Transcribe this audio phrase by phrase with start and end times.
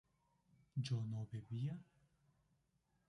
[0.73, 1.77] ¿yo no bebía?